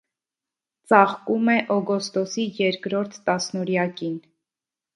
[0.91, 4.21] Ծաղկում է օգոստոսի երկրորդ տասնօրյակին։